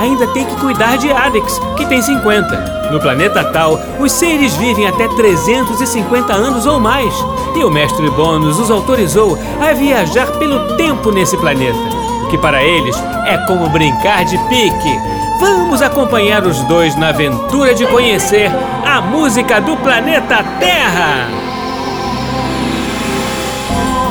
[0.00, 2.88] ainda tem que cuidar de Alex, que tem 50.
[2.90, 7.14] No planeta Tal, os seres vivem até 350 anos ou mais,
[7.54, 11.78] e o mestre Bônus os autorizou a viajar pelo tempo nesse planeta,
[12.24, 14.98] o que para eles é como brincar de pique.
[15.38, 18.50] Vamos acompanhar os dois na aventura de conhecer
[18.84, 21.28] a música do planeta Terra!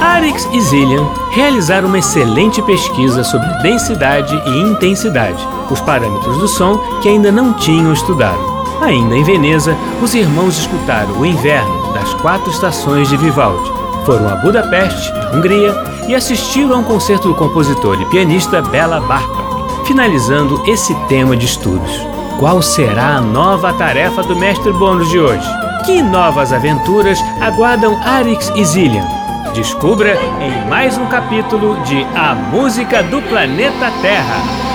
[0.02, 6.78] Arix e Zillian realizaram uma excelente pesquisa sobre densidade e intensidade, os parâmetros do som
[7.02, 8.40] que ainda não tinham estudado.
[8.82, 13.72] Ainda em Veneza, os irmãos escutaram o inverno das quatro estações de Vivaldi.
[14.06, 15.76] Foram a Budapeste, na Hungria,
[16.08, 21.46] e assistiram a um concerto do compositor e pianista Bela Bartok, finalizando esse tema de
[21.46, 21.92] estudos.
[22.40, 25.48] Qual será a nova tarefa do mestre bônus de hoje?
[25.86, 29.06] Que novas aventuras aguardam Arix e Zillian?
[29.54, 34.69] Descubra em mais um capítulo de A Música do Planeta Terra.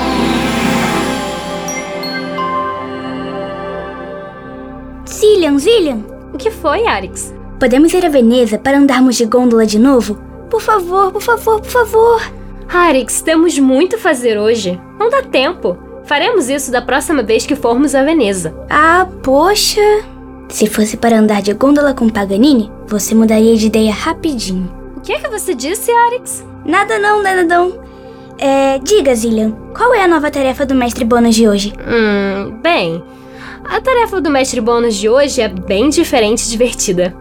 [5.34, 5.98] Zillian, Zillian,
[6.32, 7.34] O que foi, Arix?
[7.58, 10.16] podemos ir a Veneza para andarmos de gôndola de novo?
[10.48, 12.22] Por favor, por favor, por favor.
[12.72, 14.80] Arix, temos muito a fazer hoje.
[14.98, 15.76] Não dá tempo.
[16.04, 18.54] Faremos isso da próxima vez que formos a Veneza.
[18.70, 19.80] Ah, poxa.
[20.50, 24.70] Se fosse para andar de gôndola com Paganini, você mudaria de ideia rapidinho.
[24.96, 26.44] O que é que você disse, Arix?
[26.64, 27.80] Nada não, nada não.
[28.38, 31.72] É, diga, Zillian, qual é a nova tarefa do mestre Bônus de hoje?
[31.80, 33.02] Hum, bem.
[33.64, 37.16] A tarefa do mestre bônus de hoje é bem diferente e divertida.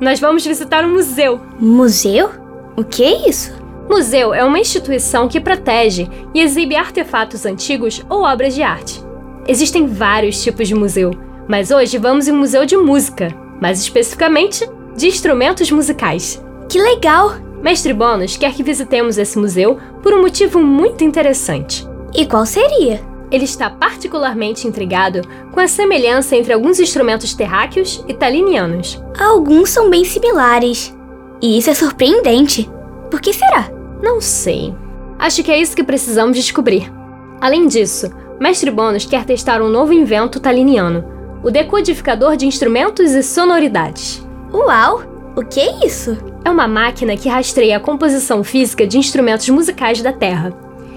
[0.00, 1.40] Nós vamos visitar um museu.
[1.58, 2.30] Museu?
[2.76, 3.52] O que é isso?
[3.90, 9.02] Museu é uma instituição que protege e exibe artefatos antigos ou obras de arte.
[9.46, 11.10] Existem vários tipos de museu,
[11.48, 16.42] mas hoje vamos em um museu de música, mais especificamente de instrumentos musicais.
[16.68, 17.34] Que legal!
[17.60, 21.84] Mestre Bônus quer que visitemos esse museu por um motivo muito interessante.
[22.14, 23.00] E qual seria?
[23.30, 25.20] Ele está particularmente intrigado
[25.52, 29.02] com a semelhança entre alguns instrumentos terráqueos e talinianos.
[29.18, 30.96] Alguns são bem similares.
[31.40, 32.68] E isso é surpreendente.
[33.10, 33.70] Por que será?
[34.02, 34.74] Não sei.
[35.18, 36.92] Acho que é isso que precisamos descobrir.
[37.40, 41.04] Além disso, Mestre Bônus quer testar um novo invento taliniano,
[41.42, 44.24] o decodificador de instrumentos e sonoridades.
[44.52, 45.02] Uau!
[45.36, 46.16] O que é isso?
[46.44, 50.52] É uma máquina que rastreia a composição física de instrumentos musicais da Terra.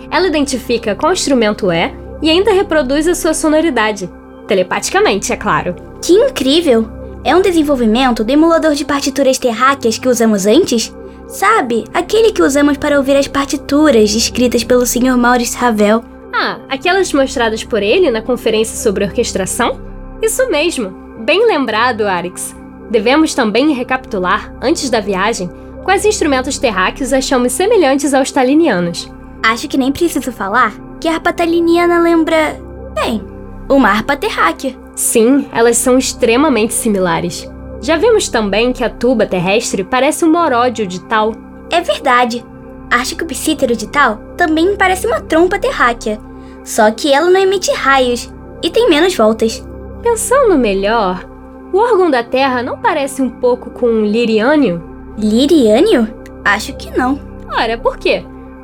[0.10, 4.10] Ela identifica qual instrumento é e ainda reproduz a sua sonoridade.
[4.48, 5.76] Telepaticamente, é claro.
[6.02, 6.88] Que incrível!
[7.24, 10.94] É um desenvolvimento do emulador de partituras terráqueas que usamos antes?
[11.28, 15.16] Sabe, aquele que usamos para ouvir as partituras escritas pelo Sr.
[15.18, 16.04] Maurice Ravel.
[16.34, 19.80] Ah, aquelas mostradas por ele na conferência sobre orquestração?
[20.22, 20.90] Isso mesmo!
[21.20, 22.56] Bem lembrado, Arix.
[22.90, 25.50] Devemos também recapitular, antes da viagem,
[25.84, 29.10] quais instrumentos terráqueos achamos semelhantes aos talinianos.
[29.44, 32.62] Acho que nem preciso falar que a harpa taliniana lembra.
[32.94, 33.24] Bem,
[33.68, 34.78] uma harpa terráquea.
[34.96, 37.50] Sim, elas são extremamente similares.
[37.82, 41.34] Já vimos também que a tuba terrestre parece um moródio de tal.
[41.72, 42.46] É verdade.
[42.92, 46.20] Acho que o psítero de tal também parece uma trompa terráquea.
[46.64, 48.32] Só que ela não emite raios
[48.62, 49.66] e tem menos voltas.
[50.04, 51.26] Pensando melhor,
[51.74, 54.84] o órgão da Terra não parece um pouco com um liriânio?
[55.18, 56.08] Liriânio?
[56.46, 57.20] Acho que não.
[57.52, 58.24] Ora, por quê?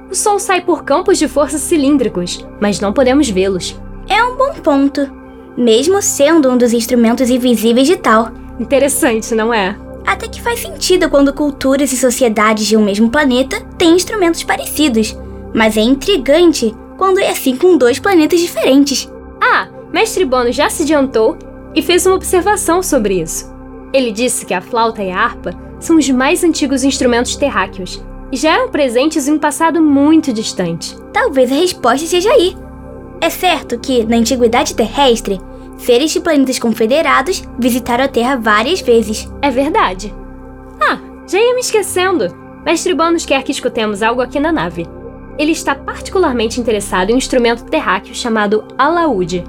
[0.09, 3.77] O Sol sai por campos de força cilíndricos, mas não podemos vê-los.
[4.07, 5.11] É um bom ponto.
[5.57, 8.31] Mesmo sendo um dos instrumentos invisíveis de tal.
[8.57, 9.77] Interessante, não é?
[10.05, 15.17] Até que faz sentido quando culturas e sociedades de um mesmo planeta têm instrumentos parecidos.
[15.53, 19.11] Mas é intrigante quando é assim com dois planetas diferentes.
[19.41, 21.37] Ah, Mestre Bono já se adiantou
[21.75, 23.53] e fez uma observação sobre isso.
[23.91, 28.01] Ele disse que a flauta e a harpa são os mais antigos instrumentos terráqueos
[28.35, 30.97] já eram presentes em um passado muito distante.
[31.13, 32.55] Talvez a resposta seja aí.
[33.21, 35.39] É certo que, na antiguidade terrestre,
[35.77, 39.31] seres de planetas confederados visitaram a Terra várias vezes.
[39.41, 40.13] É verdade.
[40.79, 42.35] Ah, já ia me esquecendo.
[42.65, 44.85] Mestre Bônus quer que escutemos algo aqui na nave.
[45.37, 49.43] Ele está particularmente interessado em um instrumento terráqueo chamado alaúde.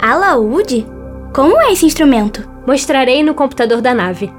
[0.00, 0.86] Alaúde?
[1.34, 2.48] Como é esse instrumento?
[2.66, 4.32] Mostrarei no computador da nave.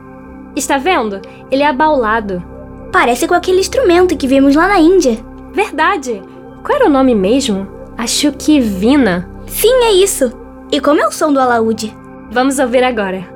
[0.55, 1.21] Está vendo?
[1.51, 2.52] Ele é abaulado.
[2.93, 5.17] Parece com aquele instrumento que vimos lá na Índia.
[5.51, 6.21] Verdade.
[6.63, 7.67] Qual era o nome mesmo?
[7.97, 9.27] Acho que Vina.
[9.47, 10.31] Sim, é isso.
[10.71, 11.91] E como é o som do alaúde?
[12.31, 13.27] Vamos ouvir agora.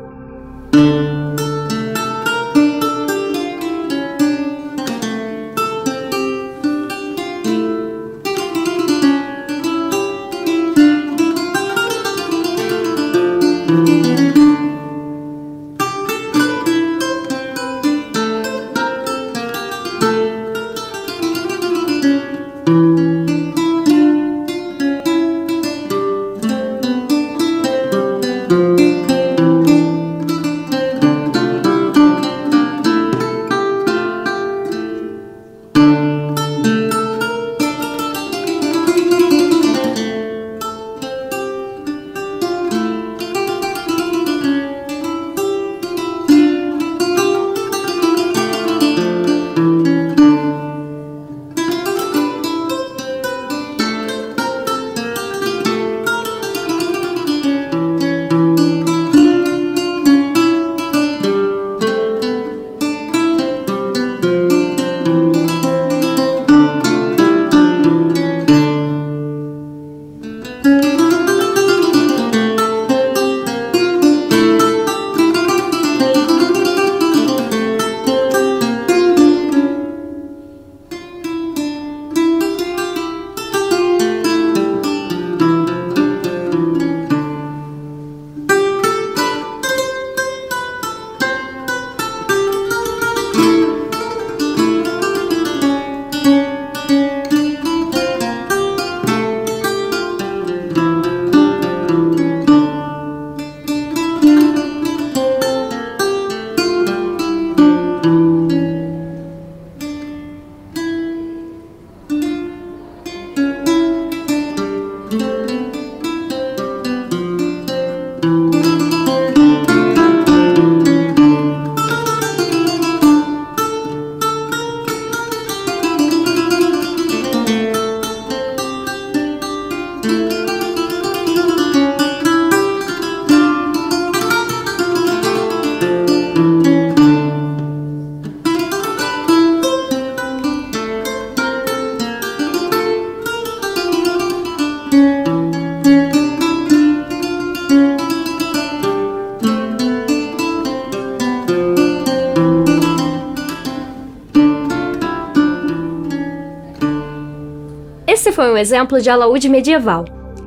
[158.57, 160.03] Um exemplo de alaúde medieval.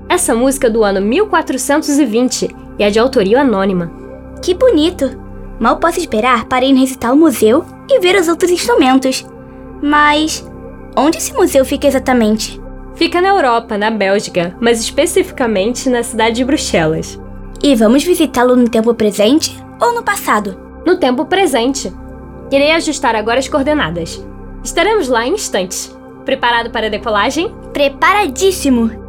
[0.09, 3.89] Essa música é do ano 1420 e é de autoria anônima.
[4.43, 5.17] Que bonito!
[5.61, 9.25] Mal posso esperar para ir visitar o museu e ver os outros instrumentos.
[9.81, 10.45] Mas
[10.97, 12.61] onde esse museu fica exatamente?
[12.97, 17.17] Fica na Europa, na Bélgica, mas especificamente na cidade de Bruxelas.
[17.63, 20.59] E vamos visitá-lo no tempo presente ou no passado?
[20.85, 21.93] No tempo presente.
[22.51, 24.21] Irei ajustar agora as coordenadas.
[24.65, 25.97] Estaremos lá em instantes.
[26.25, 27.60] Preparado para a decolagem?
[27.73, 29.00] Preparadíssimo!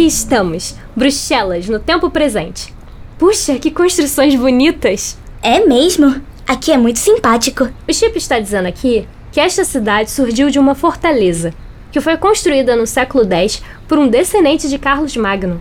[0.00, 2.72] Aqui estamos, Bruxelas, no tempo presente.
[3.18, 5.18] Puxa, que construções bonitas!
[5.42, 6.22] É mesmo?
[6.48, 7.68] Aqui é muito simpático.
[7.86, 11.52] O Chip está dizendo aqui que esta cidade surgiu de uma fortaleza,
[11.92, 15.60] que foi construída no século X por um descendente de Carlos Magno.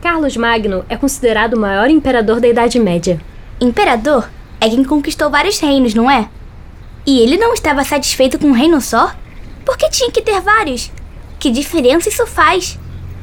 [0.00, 3.20] Carlos Magno é considerado o maior imperador da Idade Média.
[3.60, 6.30] Imperador é quem conquistou vários reinos, não é?
[7.04, 9.12] E ele não estava satisfeito com um reino só?
[9.66, 10.90] Por que tinha que ter vários?
[11.38, 12.78] Que diferença isso faz?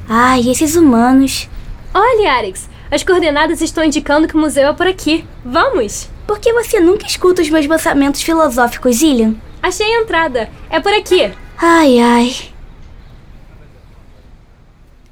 [0.08, 1.50] Ai, esses humanos.
[1.94, 5.26] Olha, Arix, as coordenadas estão indicando que o museu é por aqui.
[5.46, 6.10] Vamos!
[6.28, 9.36] Por que você nunca escuta os meus pensamentos filosóficos, Ilian?
[9.62, 10.50] Achei a entrada.
[10.70, 11.32] É por aqui.
[11.58, 12.36] Ai, ai.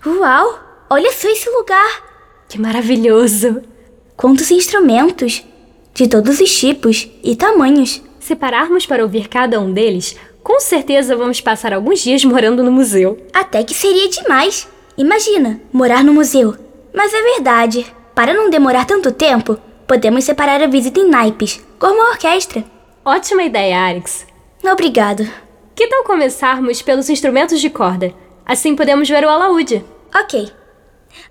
[0.06, 0.60] Uau!
[0.90, 2.04] Olha só esse lugar!
[2.50, 3.62] Que maravilhoso!
[4.18, 5.44] Quantos instrumentos!
[5.94, 8.02] De todos os tipos e tamanhos.
[8.20, 12.72] Se pararmos para ouvir cada um deles, com certeza vamos passar alguns dias morando no
[12.72, 13.18] museu.
[13.34, 14.68] Até que seria demais.
[15.02, 16.56] Imagina, morar no museu.
[16.94, 17.92] Mas é verdade.
[18.14, 22.64] Para não demorar tanto tempo, podemos separar a visita em naipes, como a orquestra.
[23.04, 24.28] Ótima ideia, Arix.
[24.64, 25.28] Obrigado.
[25.74, 28.14] Que tal começarmos pelos instrumentos de corda?
[28.46, 29.84] Assim podemos ver o alaúde.
[30.14, 30.52] Ok.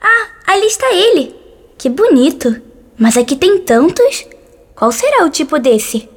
[0.02, 1.32] Ah, ali está ele.
[1.78, 2.60] Que bonito.
[2.98, 4.26] Mas aqui tem tantos.
[4.74, 6.08] Qual será o tipo desse?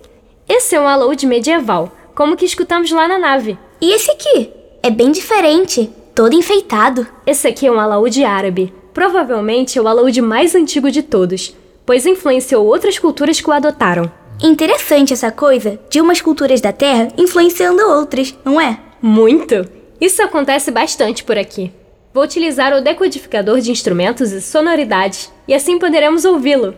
[0.50, 3.60] Esse é um alaúde medieval, como que escutamos lá na nave.
[3.80, 4.52] E esse aqui?
[4.82, 7.08] É bem diferente, todo enfeitado.
[7.26, 8.74] Esse aqui é um alaúde árabe.
[8.94, 11.56] Provavelmente é o alaúde mais antigo de todos,
[11.86, 14.12] pois influenciou outras culturas que o adotaram.
[14.42, 18.80] Interessante essa coisa de umas culturas da Terra influenciando outras, não é?
[19.02, 19.68] Muito!
[20.00, 21.72] Isso acontece bastante por aqui.
[22.14, 26.76] Vou utilizar o decodificador de instrumentos e sonoridades, e assim poderemos ouvi-lo.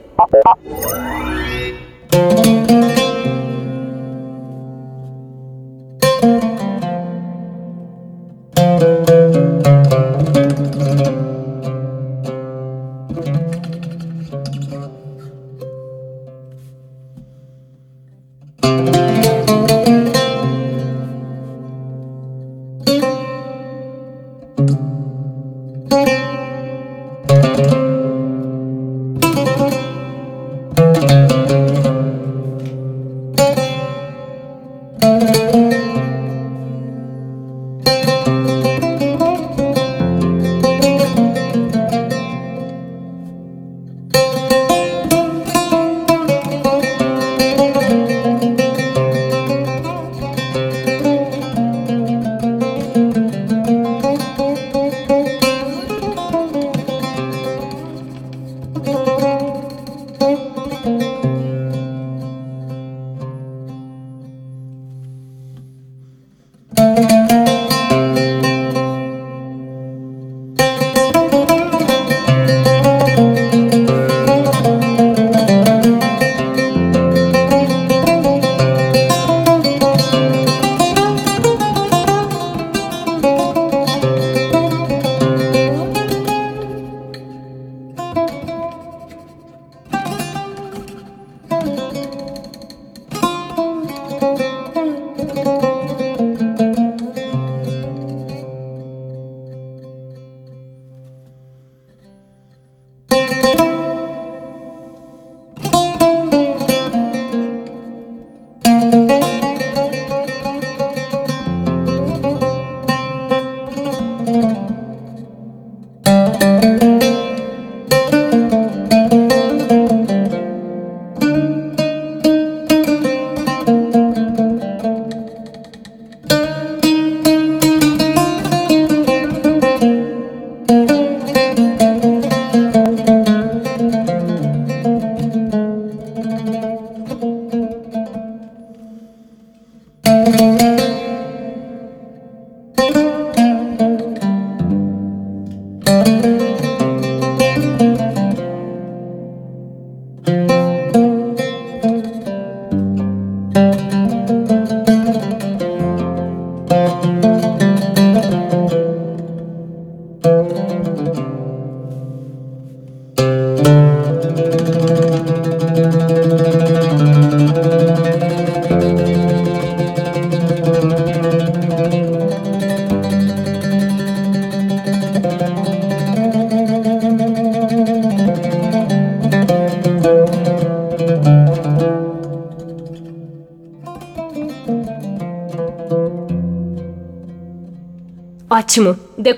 [103.45, 103.65] Ótimo!
[103.69, 103.74] O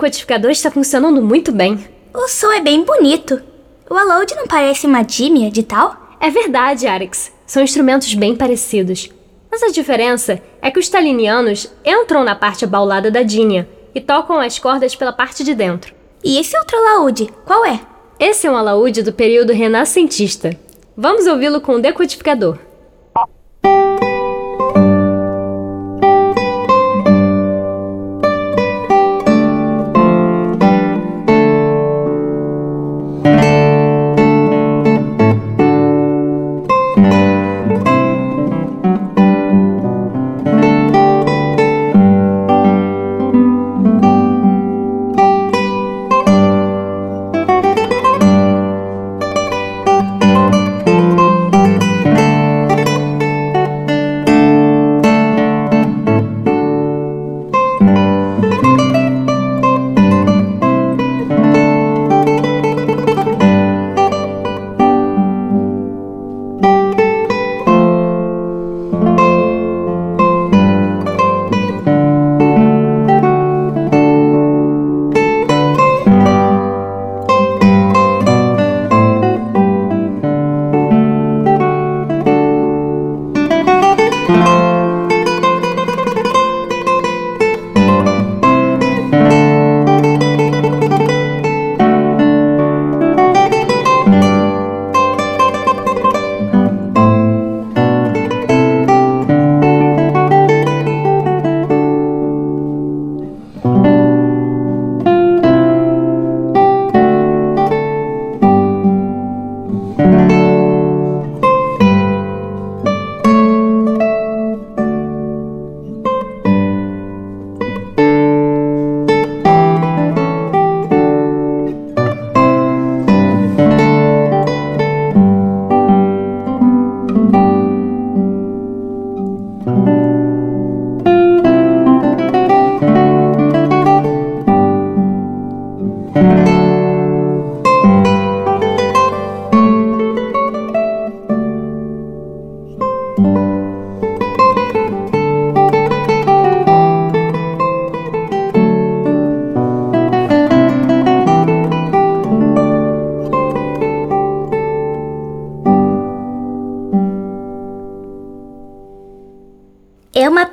[0.07, 1.85] decodificador está funcionando muito bem.
[2.13, 3.41] O som é bem bonito.
[3.89, 6.15] O Aloud não parece uma dímia de tal?
[6.19, 7.31] É verdade, Arix.
[7.45, 9.09] São instrumentos bem parecidos.
[9.51, 14.39] Mas a diferença é que os talinianos entram na parte abaulada da dínia e tocam
[14.39, 15.93] as cordas pela parte de dentro.
[16.23, 17.79] E esse outro alaúde, qual é?
[18.19, 20.57] Esse é um alaúde do período renascentista.
[20.95, 22.57] Vamos ouvi-lo com o decodificador.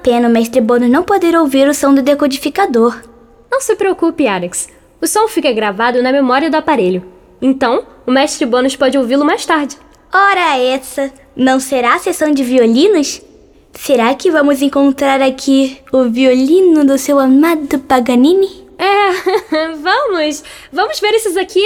[0.04, 3.02] Pena o mestre Bono não poder ouvir o som do decodificador.
[3.50, 4.68] Não se preocupe, Alex.
[5.00, 7.02] O som fica gravado na memória do aparelho.
[7.40, 9.78] Então, o mestre Bônus pode ouvi-lo mais tarde.
[10.12, 13.22] Ora essa, não será a sessão de violinos?
[13.72, 18.62] Será que vamos encontrar aqui o violino do seu amado Paganini?
[18.78, 20.44] É, vamos!
[20.70, 21.64] Vamos ver esses aqui.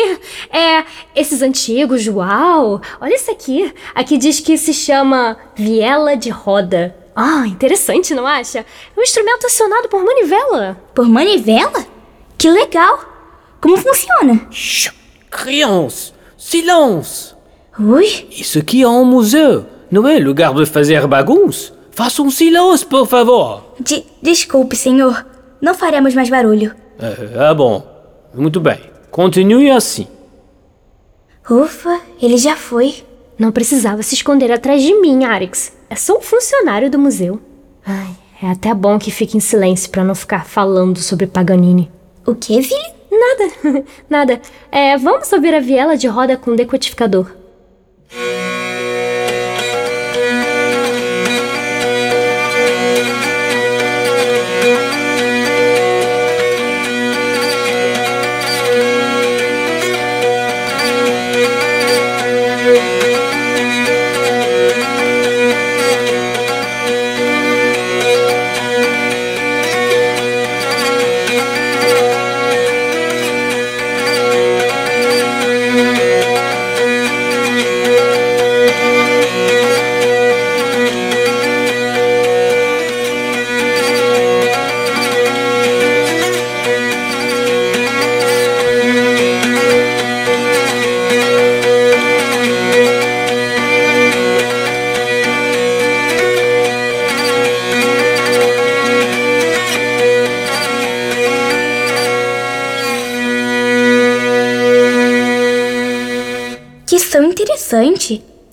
[0.52, 2.80] É, esses antigos, uau!
[3.00, 3.73] Olha esse aqui.
[3.95, 6.95] Aqui diz que se chama viela de roda.
[7.20, 8.61] Ah, interessante, não acha?
[8.61, 8.64] É
[9.00, 10.81] um instrumento acionado por manivela.
[10.94, 11.85] Por manivela?
[12.38, 13.00] Que legal!
[13.61, 14.46] Como funciona?
[14.52, 14.96] Chut,
[15.28, 17.35] crianças, silence!
[17.76, 21.72] Ui, Isso aqui é um museu, não é lugar de fazer bagunça.
[21.90, 23.74] Façam silêncio, por favor.
[23.81, 25.26] de desculpe, senhor.
[25.61, 26.72] Não faremos mais barulho.
[27.00, 27.85] Ah, ah, bom,
[28.33, 28.78] muito bem.
[29.11, 30.07] Continue assim.
[31.50, 33.02] Ufa, ele já foi.
[33.37, 35.72] Não precisava se esconder atrás de mim, Arix.
[35.90, 37.40] É só um funcionário do museu.
[37.85, 41.90] Ai, é até bom que fique em silêncio para não ficar falando sobre Paganini.
[42.27, 42.98] O que, Vili?
[43.11, 44.40] Nada, nada.
[44.70, 47.33] É, vamos ouvir a viela de roda com decodificador.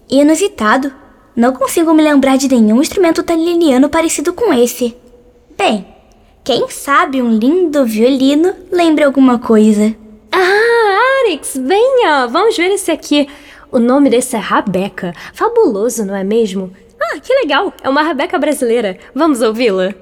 [0.10, 0.91] Inusitado.
[1.36, 4.96] Não consigo me lembrar de nenhum instrumento italiano parecido com esse.
[5.58, 5.86] Bem,
[6.44, 9.96] quem sabe um lindo violino lembra alguma coisa.
[10.32, 12.28] Ah, Arix, venha!
[12.28, 13.28] Vamos ver esse aqui.
[13.72, 15.13] O nome desse é Rabeca.
[15.34, 16.72] Fabuloso, não é mesmo?
[17.02, 17.74] Ah, que legal!
[17.82, 18.98] É uma Rabeca brasileira.
[19.13, 19.94] Vamos ouvi-la?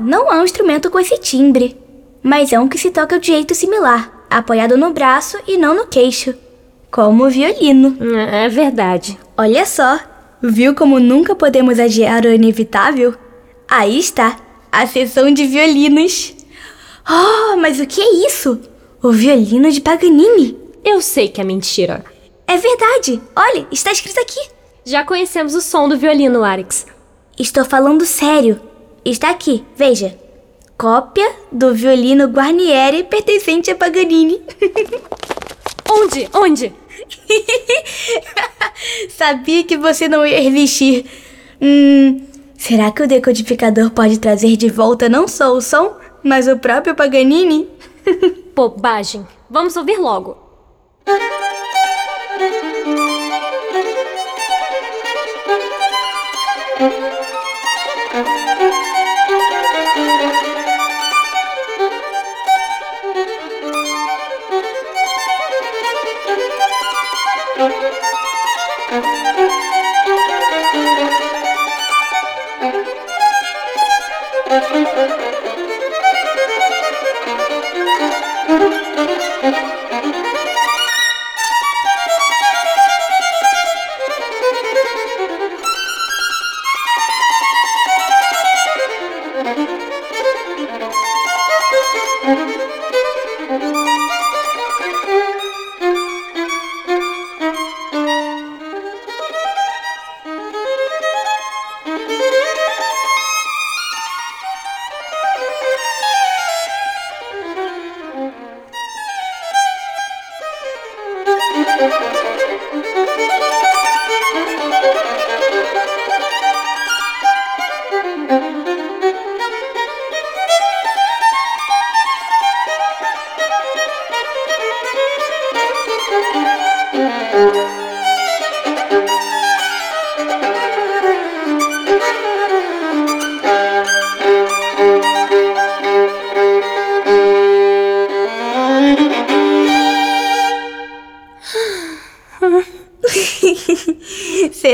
[0.00, 1.76] Não é um instrumento com esse timbre,
[2.22, 5.86] mas é um que se toca de jeito similar, apoiado no braço e não no
[5.86, 6.34] queixo,
[6.90, 7.96] como o violino.
[8.30, 9.18] É verdade.
[9.36, 9.98] Olha só,
[10.40, 13.14] viu como nunca podemos adiar o inevitável?
[13.68, 14.36] Aí está,
[14.70, 16.34] a sessão de violinos.
[17.08, 18.60] Oh, mas o que é isso?
[19.02, 20.56] O violino de Paganini.
[20.84, 22.04] Eu sei que é mentira.
[22.46, 23.20] É verdade.
[23.34, 24.40] Olha, está escrito aqui.
[24.84, 26.86] Já conhecemos o som do violino, Arix.
[27.38, 28.60] Estou falando sério.
[29.04, 30.16] Está aqui, veja.
[30.78, 34.40] Cópia do violino Guarnieri pertencente a Paganini.
[35.90, 36.28] Onde?
[36.32, 36.72] Onde?
[39.10, 41.04] Sabia que você não ia resistir.
[41.60, 42.24] Hum,
[42.56, 46.94] será que o decodificador pode trazer de volta não só o som, mas o próprio
[46.94, 47.68] Paganini?
[48.54, 49.26] Bobagem.
[49.50, 50.36] Vamos ouvir logo.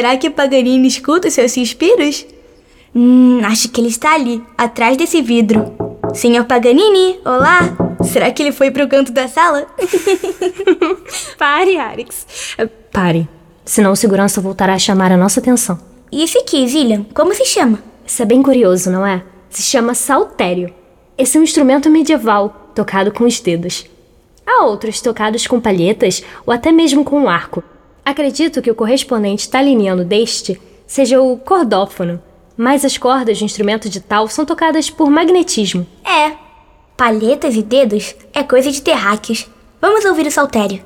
[0.09, 2.25] Será que Paganini escuta seus suspiros?
[2.95, 5.77] Hum, acho que ele está ali, atrás desse vidro.
[6.15, 7.77] Senhor Paganini, olá!
[8.03, 9.67] Será que ele foi pro canto da sala?
[11.37, 12.27] Pare, Arix.
[12.57, 13.29] É, Pare.
[13.67, 15.79] Senão o segurança voltará a chamar a nossa atenção.
[16.11, 17.79] E esse aqui, Zillian, como se chama?
[18.07, 19.23] Isso é bem curioso, não é?
[19.51, 20.73] Se chama saltério.
[21.19, 23.85] Esse é um instrumento medieval, tocado com os dedos.
[24.47, 27.63] Há outros tocados com palhetas ou até mesmo com um arco.
[28.09, 32.23] Acredito que o correspondente taliniano deste seja o cordófono,
[32.57, 35.87] mas as cordas do instrumento de tal são tocadas por magnetismo.
[36.03, 36.35] É.
[36.97, 39.47] Palhetas e dedos é coisa de terráqueos.
[39.79, 40.83] Vamos ouvir o saltério.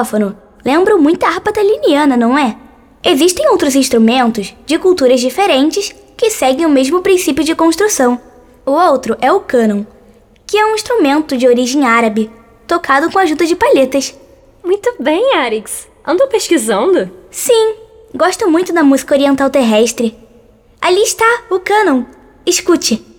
[0.00, 2.56] O saltério o cordófono lembram muito a harpa taliniana, não é?
[3.04, 8.20] Existem outros instrumentos de culturas diferentes que seguem o mesmo princípio de construção.
[8.64, 9.84] O outro é o cânon,
[10.46, 12.30] que é um instrumento de origem árabe,
[12.66, 14.14] tocado com a ajuda de palhetas.
[14.62, 15.88] Muito bem, Arix.
[16.06, 17.10] Andou pesquisando?
[17.30, 17.74] Sim,
[18.14, 20.16] gosto muito da música oriental terrestre.
[20.80, 22.04] Ali está o cânon.
[22.46, 23.09] Escute.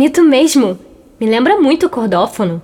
[0.00, 0.78] Bonito mesmo.
[1.20, 2.62] Me lembra muito o cordófono.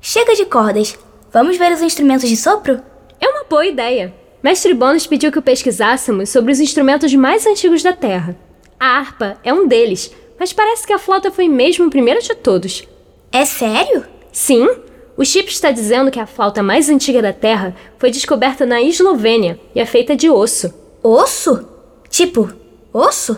[0.00, 0.96] Chega de cordas.
[1.32, 2.80] Vamos ver os instrumentos de sopro?
[3.20, 4.14] É uma boa ideia.
[4.40, 8.36] Mestre Bônus pediu que pesquisássemos sobre os instrumentos mais antigos da Terra.
[8.78, 12.32] A harpa é um deles, mas parece que a flauta foi mesmo o primeiro de
[12.32, 12.86] todos.
[13.32, 14.04] É sério?
[14.30, 14.68] Sim,
[15.16, 19.58] o Chip está dizendo que a flauta mais antiga da Terra foi descoberta na Eslovênia
[19.74, 20.72] e é feita de osso.
[21.02, 21.66] Osso?
[22.08, 22.52] Tipo,
[22.92, 23.36] osso?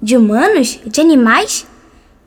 [0.00, 0.78] De humanos?
[0.86, 1.66] De animais?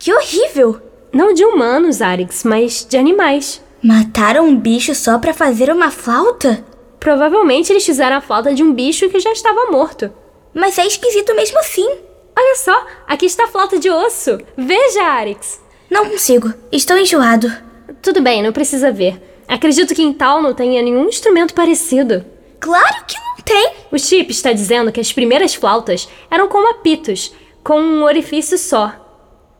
[0.03, 0.81] Que horrível!
[1.13, 3.63] Não de humanos, Arix, mas de animais.
[3.81, 6.61] Mataram um bicho só pra fazer uma flauta?
[6.99, 10.11] Provavelmente eles fizeram a flauta de um bicho que já estava morto.
[10.53, 11.89] Mas é esquisito mesmo assim.
[12.37, 14.39] Olha só, aqui está a flauta de osso.
[14.57, 15.61] Veja, Arix.
[15.89, 16.53] Não consigo.
[16.69, 17.49] Estou enjoado.
[18.01, 19.21] Tudo bem, não precisa ver.
[19.47, 22.25] Acredito que em tal não tenha nenhum instrumento parecido.
[22.59, 23.71] Claro que não tem.
[23.89, 28.99] O Chip está dizendo que as primeiras flautas eram como apitos, com um orifício só.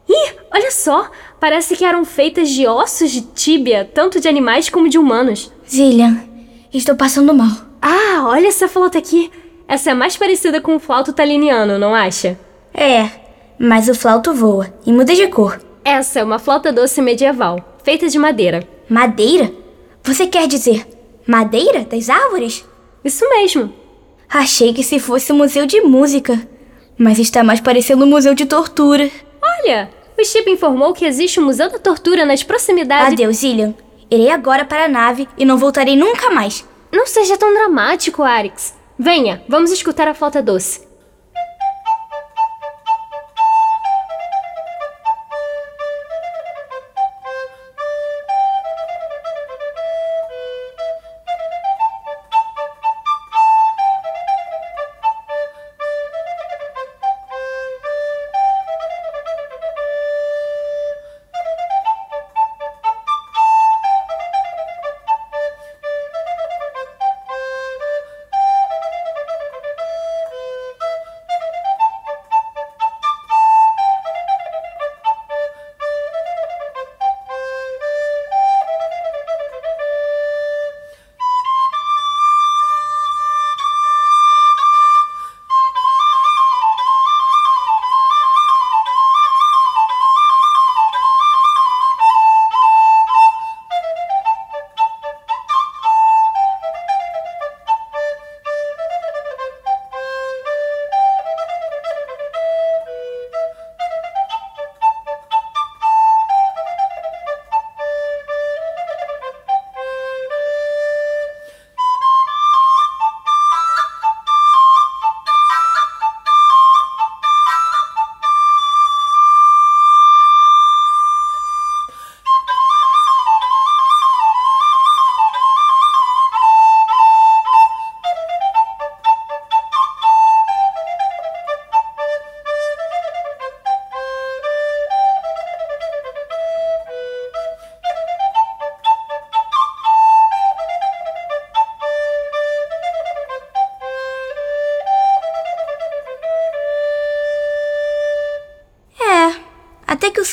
[0.07, 1.09] Ih, olha só!
[1.39, 5.51] Parece que eram feitas de ossos de tíbia, tanto de animais como de humanos.
[5.69, 6.23] Zillian,
[6.73, 7.51] estou passando mal.
[7.81, 9.31] Ah, olha essa flauta aqui.
[9.67, 12.37] Essa é mais parecida com o flauto taliniano, não acha?
[12.73, 13.09] É,
[13.57, 15.59] mas o flauto voa e muda de cor.
[15.83, 18.67] Essa é uma flauta doce medieval, feita de madeira.
[18.89, 19.51] Madeira?
[20.03, 20.85] Você quer dizer
[21.25, 22.65] madeira das árvores?
[23.03, 23.73] Isso mesmo.
[24.29, 26.47] Achei que se fosse museu de música,
[26.97, 29.09] mas está mais parecendo um museu de tortura.
[29.43, 33.13] Olha, o Chip informou que existe um museu da tortura nas proximidades.
[33.13, 33.73] Adeus, Zillian.
[34.09, 36.65] Irei agora para a nave e não voltarei nunca mais.
[36.91, 38.75] Não seja tão dramático, Arix.
[38.97, 40.87] Venha, vamos escutar a flauta doce.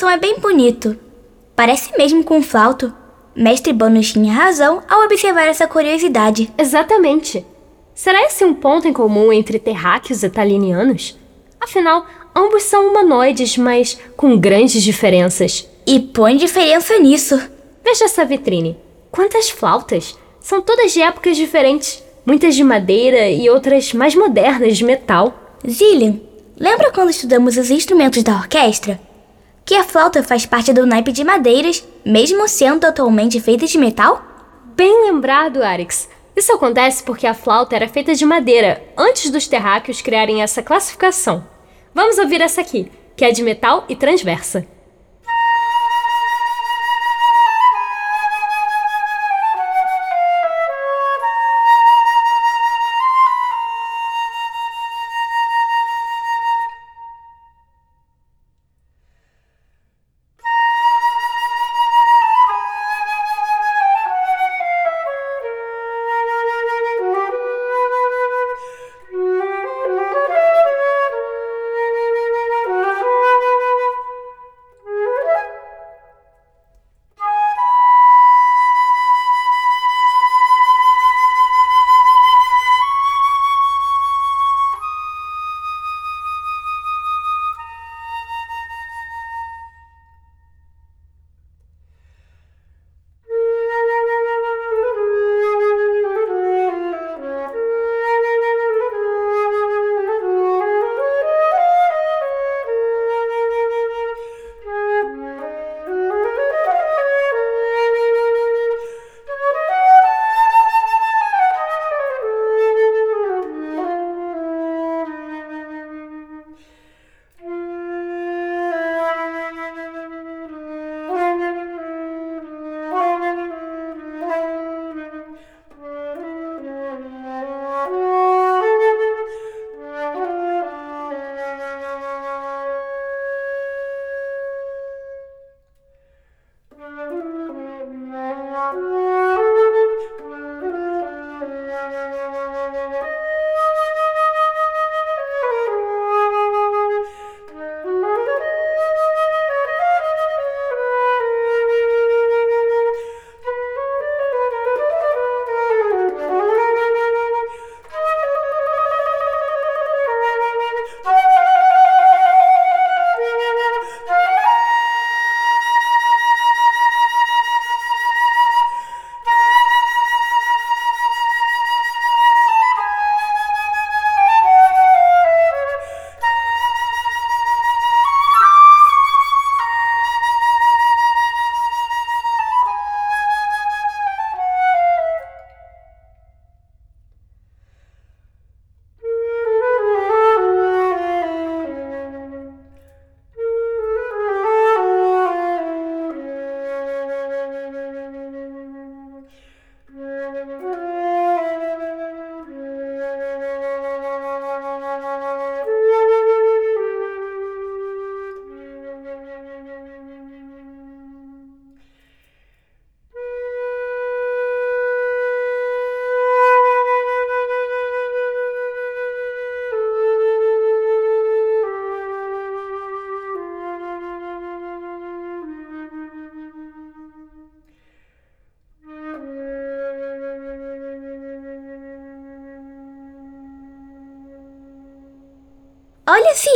[0.01, 0.97] Som é bem bonito.
[1.55, 2.91] Parece mesmo com um flauto.
[3.35, 6.51] Mestre Bonus tinha razão ao observar essa curiosidade.
[6.57, 7.45] Exatamente.
[7.93, 11.15] Será esse um ponto em comum entre terráqueos e talinianos?
[11.59, 12.03] Afinal,
[12.35, 15.69] ambos são humanoides, mas com grandes diferenças.
[15.85, 17.39] E põe diferença nisso.
[17.83, 18.75] Veja essa vitrine.
[19.11, 20.17] Quantas flautas!
[20.39, 22.03] São todas de épocas diferentes.
[22.25, 25.59] Muitas de madeira e outras mais modernas de metal.
[25.69, 26.19] Zillian,
[26.57, 28.99] lembra quando estudamos os instrumentos da orquestra?
[29.65, 34.21] Que a flauta faz parte do naipe de madeiras, mesmo sendo atualmente feita de metal?
[34.75, 36.09] Bem lembrado, Arix.
[36.35, 41.45] Isso acontece porque a flauta era feita de madeira antes dos terráqueos criarem essa classificação.
[41.93, 44.65] Vamos ouvir essa aqui, que é de metal e transversa.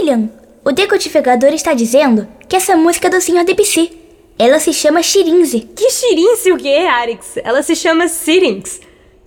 [0.05, 0.29] Cillian,
[0.63, 3.43] o decodificador está dizendo que essa música é do Sr.
[3.43, 3.91] Debussy.
[4.37, 5.61] Ela se chama Shirinze.
[5.75, 7.37] Que Shirinze o quê, Arix?
[7.37, 8.81] Ela se chama Syrinx.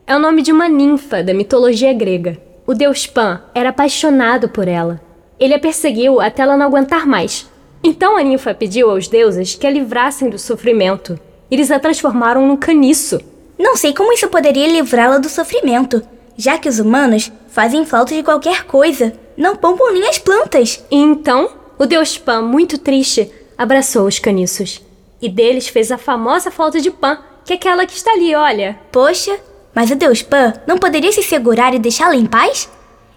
[0.07, 2.39] É o nome de uma ninfa da mitologia grega.
[2.65, 5.01] O deus Pan era apaixonado por ela.
[5.41, 7.49] Ele a perseguiu até ela não aguentar mais.
[7.83, 11.19] Então a ninfa pediu aos deuses que a livrassem do sofrimento.
[11.51, 13.21] Eles a transformaram num caniço.
[13.59, 16.01] Não sei como isso poderia livrá-la do sofrimento,
[16.37, 20.85] já que os humanos fazem falta de qualquer coisa, não poupam nem as plantas.
[20.91, 24.83] E então, o deus Pan, muito triste, abraçou os caniços.
[25.23, 28.79] E deles fez a famosa falta de Pan, que é aquela que está ali, olha.
[28.91, 29.39] Poxa,
[29.73, 32.69] mas o deus Pan não poderia se segurar e deixá-la em paz?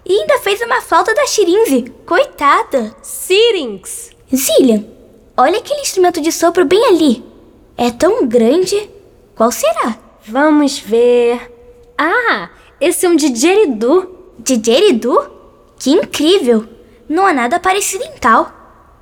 [0.06, 1.92] E ainda fez uma falta da Shirinze.
[2.06, 2.94] Coitada.
[3.02, 4.10] Syrinx.
[4.34, 4.84] Zillian,
[5.36, 7.24] olha aquele instrumento de sopro bem ali.
[7.76, 8.88] É tão grande.
[9.34, 9.98] Qual será?
[10.24, 11.52] Vamos ver.
[11.98, 12.50] Ah,
[12.80, 14.34] esse é um didgeridoo.
[14.38, 15.41] Didgeridoo?
[15.82, 16.64] Que incrível!
[17.08, 18.52] Não há nada parecido em tal.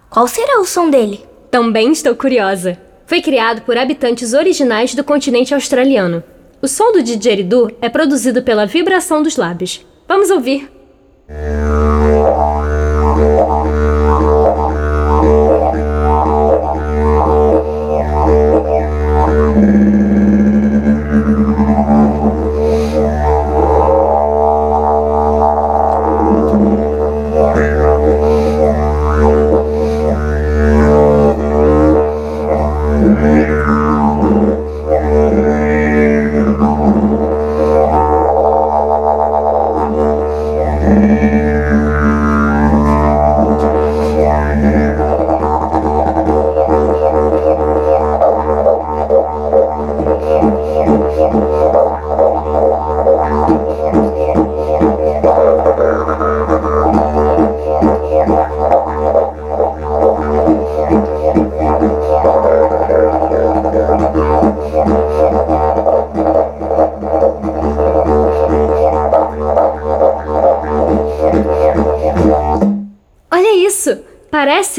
[0.09, 1.27] Qual será o som dele?
[1.51, 2.79] Também estou curiosa.
[3.05, 6.25] Foi criado por habitantes originais do continente australiano.
[6.63, 9.85] O som do didgeridoo é produzido pela vibração dos lábios.
[10.09, 10.73] Vamos ouvir.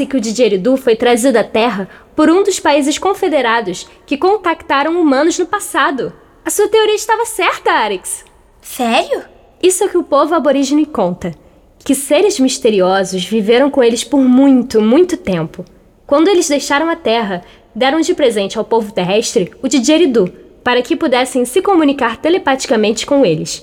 [0.06, 5.38] Que o didgeridoo foi trazido à Terra por um dos países confederados que contactaram humanos
[5.38, 6.12] no passado.
[6.44, 8.24] A sua teoria estava certa, Arix.
[8.60, 9.22] Sério?
[9.62, 11.32] Isso é o que o povo aborígene conta.
[11.78, 15.64] Que seres misteriosos viveram com eles por muito, muito tempo.
[16.06, 17.42] Quando eles deixaram a Terra,
[17.74, 20.28] deram de presente ao povo terrestre o didgeridoo,
[20.62, 23.62] para que pudessem se comunicar telepaticamente com eles.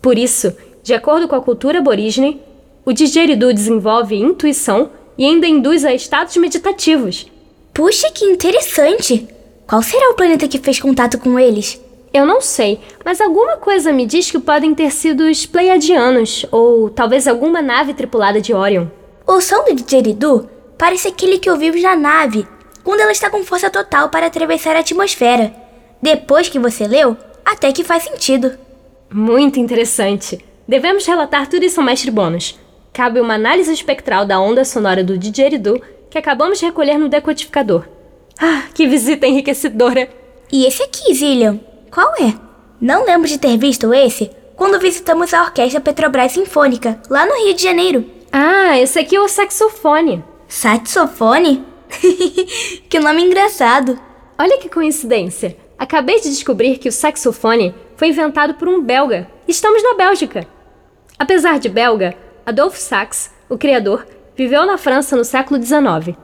[0.00, 2.40] Por isso, de acordo com a cultura aborígene,
[2.84, 7.26] o didgeridoo desenvolve intuição e ainda induz a estados meditativos.
[7.74, 9.28] Puxa, que interessante!
[9.66, 11.78] Qual será o planeta que fez contato com eles?
[12.14, 16.88] Eu não sei, mas alguma coisa me diz que podem ter sido os Pleiadianos, ou
[16.88, 18.86] talvez alguma nave tripulada de Orion.
[19.26, 20.48] O som do didgeridoo
[20.78, 22.46] parece aquele que ouvimos na nave,
[22.82, 25.54] quando ela está com força total para atravessar a atmosfera.
[26.00, 28.56] Depois que você leu, até que faz sentido.
[29.12, 30.42] Muito interessante.
[30.66, 32.58] Devemos relatar tudo isso ao mestre Bônus.
[32.98, 35.80] Cabe uma análise espectral da onda sonora do didgeridoo
[36.10, 37.84] que acabamos de recolher no decodificador.
[38.36, 40.08] Ah, que visita enriquecedora!
[40.50, 41.58] E esse aqui, Zillion,
[41.92, 42.34] qual é?
[42.80, 47.54] Não lembro de ter visto esse quando visitamos a Orquestra Petrobras Sinfônica, lá no Rio
[47.54, 48.04] de Janeiro.
[48.32, 50.24] Ah, esse aqui é o saxofone.
[50.48, 51.64] Saxofone?
[52.90, 53.96] que nome engraçado.
[54.36, 55.56] Olha que coincidência.
[55.78, 59.30] Acabei de descobrir que o saxofone foi inventado por um belga.
[59.46, 60.48] Estamos na Bélgica.
[61.16, 62.16] Apesar de belga,
[62.48, 66.16] Adolphe Sax, o criador, viveu na França no século XIX.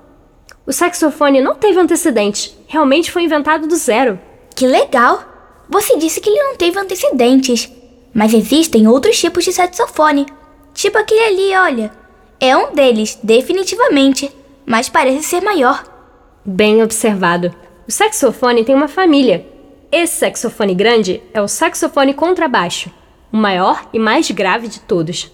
[0.66, 4.18] O saxofone não teve antecedentes, realmente foi inventado do zero.
[4.56, 5.22] Que legal!
[5.68, 7.70] Você disse que ele não teve antecedentes,
[8.14, 10.24] mas existem outros tipos de saxofone.
[10.72, 11.92] Tipo aquele ali, olha.
[12.40, 15.84] É um deles, definitivamente, mas parece ser maior.
[16.42, 17.54] Bem observado.
[17.86, 19.46] O saxofone tem uma família.
[19.92, 22.90] Esse saxofone grande é o saxofone contrabaixo,
[23.30, 25.30] o maior e mais grave de todos.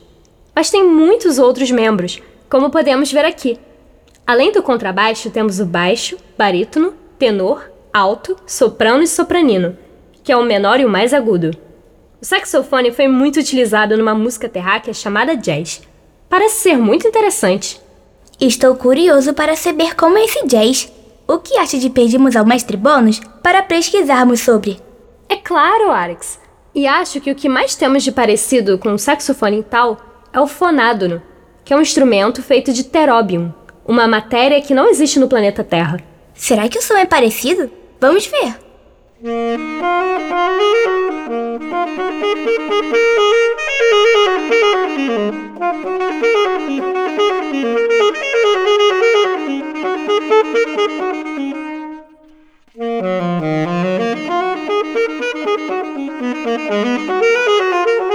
[0.61, 3.59] Mas tem muitos outros membros, como podemos ver aqui.
[4.27, 9.79] Além do contrabaixo, temos o baixo, barítono, tenor, alto, soprano e sopranino,
[10.23, 11.57] que é o menor e o mais agudo.
[12.21, 15.81] O saxofone foi muito utilizado numa música terráquea chamada jazz.
[16.29, 17.81] Parece ser muito interessante.
[18.39, 20.93] Estou curioso para saber como é esse jazz.
[21.27, 24.79] O que acha de pedirmos ao mestre Bônus para pesquisarmos sobre?
[25.27, 26.39] É claro, Alex.
[26.75, 30.47] E acho que o que mais temos de parecido com o saxofone tal é o
[30.47, 31.23] fonádono,
[31.65, 33.53] que é um instrumento feito de teróbium,
[33.85, 36.01] uma matéria que não existe no planeta Terra.
[36.35, 37.71] Será que o som é parecido?
[38.01, 38.57] Vamos ver!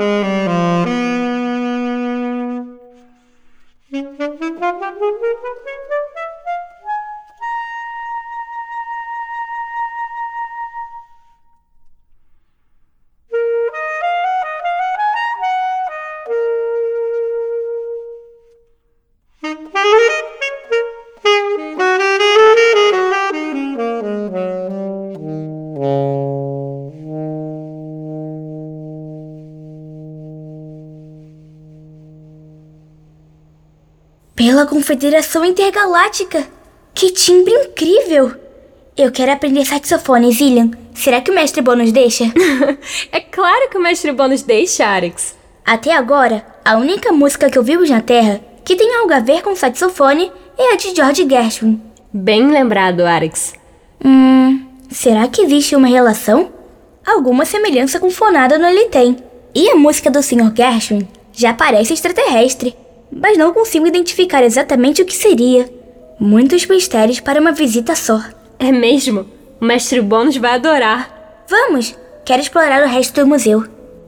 [0.00, 0.28] Mm-hmm.
[34.60, 36.46] Pela Confederação Intergaláctica!
[36.92, 38.30] Que timbre incrível!
[38.94, 40.70] Eu quero aprender saxofone, Zillian.
[40.94, 42.24] Será que o mestre Bônus deixa?
[43.10, 45.34] é claro que o mestre Bônus deixa, Arix.
[45.64, 49.56] Até agora, a única música que ouvimos na Terra que tem algo a ver com
[49.56, 51.80] saxofone é a de George Gershwin.
[52.12, 53.54] Bem lembrado, Arix.
[54.04, 56.52] Hum, será que existe uma relação?
[57.06, 59.16] Alguma semelhança com Fonada ele tem.
[59.54, 60.52] E a música do Sr.
[60.54, 62.76] Gershwin já parece extraterrestre
[63.10, 65.68] mas não consigo identificar exatamente o que seria.
[66.18, 68.20] Muitos mistérios para uma visita só.
[68.58, 69.26] É mesmo?
[69.60, 71.44] O mestre Bônus vai adorar.
[71.48, 71.96] Vamos!
[72.24, 73.64] Quero explorar o resto do museu.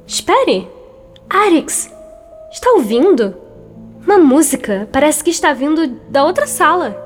[0.07, 0.69] Espere!
[1.29, 1.91] Arix,
[2.53, 3.35] está ouvindo?
[4.05, 6.97] Uma música parece que está vindo da outra sala.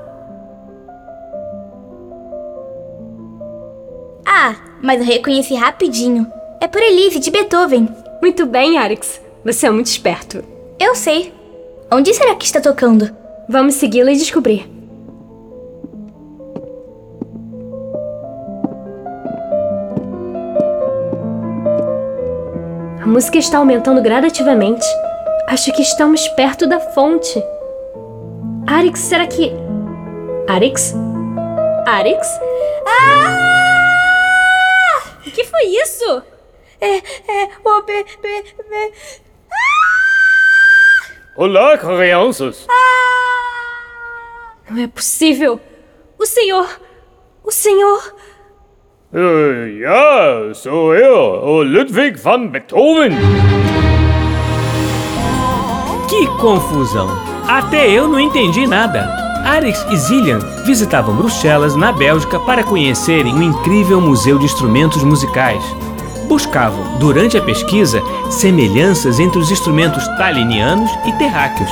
[4.25, 6.31] Ah, mas eu reconheci rapidinho.
[6.59, 7.87] É por Elise, de Beethoven.
[8.21, 9.21] Muito bem, Arix.
[9.45, 10.43] Você é muito esperto.
[10.79, 11.36] Eu sei.
[11.89, 13.15] Onde será que está tocando?
[13.47, 14.69] Vamos segui-la e descobrir.
[23.01, 24.85] A música está aumentando gradativamente.
[25.47, 27.41] Acho que estamos perto da fonte.
[28.67, 29.53] Arix, será que.
[30.49, 30.93] Arix?
[31.85, 32.27] Arix?
[32.85, 33.77] Ah!
[35.25, 36.21] O que foi isso?
[36.81, 38.91] É, é, o B, B, B.
[41.37, 42.65] Olá, crianças!
[44.67, 45.61] Não é possível!
[46.17, 46.67] O senhor!
[47.43, 48.15] O senhor!
[49.13, 53.11] Uh, ja, sou eu, o Ludwig van Beethoven.
[56.09, 57.07] Que confusão!
[57.47, 59.07] Até eu não entendi nada.
[59.45, 65.63] Arix e Zillian visitavam Bruxelas, na Bélgica, para conhecerem um incrível museu de instrumentos musicais
[66.27, 71.69] buscavam, durante a pesquisa, semelhanças entre os instrumentos talinianos e terráqueos.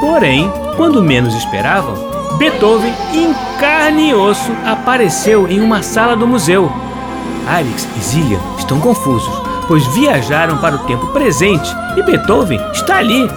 [0.00, 1.94] Porém, quando menos esperavam,
[2.36, 6.70] Beethoven, em carne e osso, apareceu em uma sala do museu.
[7.46, 9.32] Arix e Zillian estão confusos,
[9.66, 13.28] pois viajaram para o tempo presente e Beethoven está ali.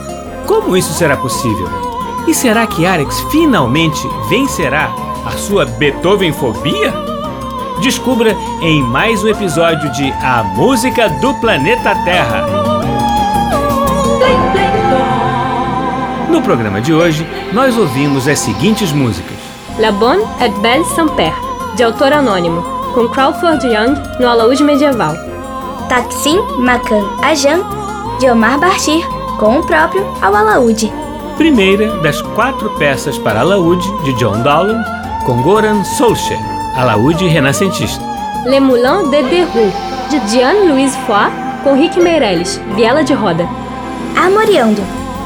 [0.46, 1.68] Como isso será possível?
[2.28, 4.94] E será que Arix finalmente vencerá
[5.26, 7.17] a sua Beethovenfobia?
[7.82, 12.44] Descubra em mais um episódio de A Música do Planeta Terra.
[16.30, 19.38] No programa de hoje, nós ouvimos as seguintes músicas:
[19.78, 21.36] La Bonne et Belle Saint-Père,
[21.76, 22.64] de autor anônimo,
[22.96, 25.14] com Crawford Young no alaúde medieval.
[25.88, 27.62] Taksim Makan Ajan,
[28.20, 29.08] de Omar Bashir,
[29.38, 30.92] com o próprio ao alaúde.
[31.38, 34.84] Primeira das quatro peças para alaúde de John Dowland,
[35.24, 38.04] com Goran Solskjaer, alaúde renascentista.
[38.46, 39.72] Le Moulin de Derou,
[40.10, 41.30] de Diane-Louise Foy,
[41.64, 43.48] com Rick Meirelles, viela de roda.
[44.16, 44.82] Armoriando,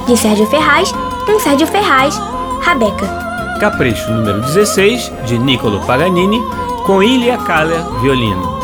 [0.07, 0.91] de Sérgio Ferraz,
[1.25, 2.19] com Sérgio Ferraz,
[2.61, 3.05] Rabeca.
[3.59, 6.41] Capricho número 16, de Niccolo Paganini,
[6.85, 8.59] com Ilia Kaller, violino.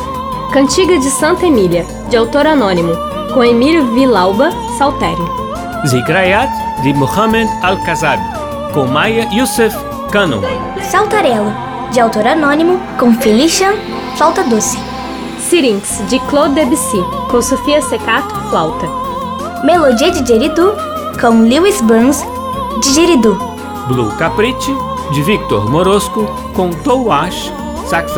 [0.52, 2.94] Cantiga de Santa Emília, de autor anônimo,
[3.34, 5.30] com Emílio Vilauba, saltério.
[5.86, 6.50] Zikrayat,
[6.82, 8.24] de Mohamed Al-Kazabi,
[8.74, 9.76] com Maya Youssef
[10.12, 10.42] Kanon.
[10.82, 13.74] Saltarello, de autor anônimo, com Felician,
[14.16, 14.78] flauta doce.
[15.40, 18.88] Syrinx, de Claude Debussy, com Sofia Secato, flauta.
[19.64, 20.74] Melodia de Diridu,
[21.20, 22.26] com Lewis Burns,
[22.82, 23.38] de Diridu.
[23.88, 24.76] Blue Capricci,
[25.12, 27.52] de Victor Morosco, com Touash,
[27.88, 28.18] sax